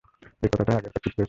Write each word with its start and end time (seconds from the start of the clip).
এই 0.43 0.49
কথাটাই 0.51 0.75
আগেকার 0.75 0.91
চিঠিতেও 0.95 1.07
ছিল। 1.07 1.19